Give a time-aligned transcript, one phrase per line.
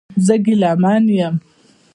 [0.25, 1.35] زه ګیلمن یم